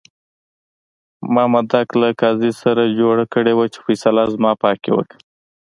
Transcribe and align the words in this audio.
مامدک 1.35 1.87
له 2.01 2.09
قاضي 2.21 2.51
سره 2.61 2.93
جوړه 2.99 3.25
کړې 3.33 3.53
وه 3.55 3.65
چې 3.73 3.79
فیصله 3.85 4.23
زما 4.33 4.51
په 4.61 4.65
حق 4.71 4.79
کې 4.83 4.91
وکړه. 4.93 5.19